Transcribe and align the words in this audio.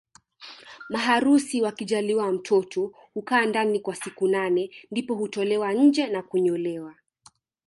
Maharusi 0.89 1.61
wakijaliwa 1.61 2.31
mtoto 2.31 2.91
hukaa 3.13 3.45
ndani 3.45 3.79
kwa 3.79 3.95
siku 3.95 4.27
nane 4.27 4.69
ndipo 4.91 5.13
hutolewa 5.15 5.73
nje 5.73 6.07
na 6.07 6.21
kunyolewa 6.21 6.95